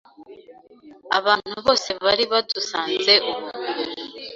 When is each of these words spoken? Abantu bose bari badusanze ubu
Abantu 1.17 1.53
bose 1.65 1.89
bari 2.03 2.23
badusanze 2.31 3.13
ubu 3.31 3.47